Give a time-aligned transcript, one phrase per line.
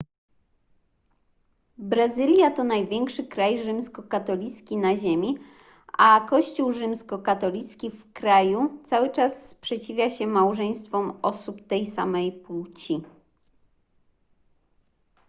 [1.77, 5.37] brazylia to największy kraj rzymskokatolicki na ziemi
[5.97, 13.01] a kościół rzymskokatolicki w kraju cały czas sprzeciwia się małżeństwom osób tej samej płci